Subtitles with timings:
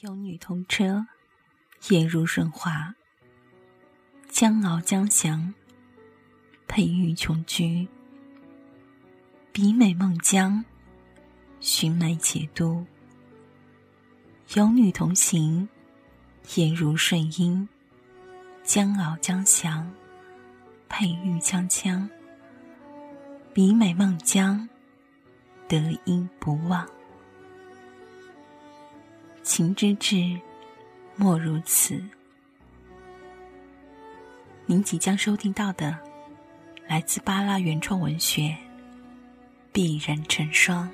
[0.00, 1.06] 有女同车，
[1.88, 2.94] 颜如润滑。
[4.28, 5.54] 江翱江翔，
[6.68, 7.88] 佩玉琼居。
[9.52, 10.62] 比美孟姜，
[11.60, 12.84] 寻梅且都。
[14.54, 15.66] 有女同行，
[16.56, 17.66] 颜如顺英。
[18.62, 19.90] 江翱江翔，
[20.90, 22.06] 佩玉锵锵。
[23.54, 24.68] 比美孟姜，
[25.66, 26.86] 得音不忘。
[29.56, 30.38] 情之至，
[31.16, 31.98] 莫如此。
[34.66, 35.98] 您即将收听到的，
[36.86, 38.42] 来自巴拉原创文学
[39.72, 40.86] 《必然成双》。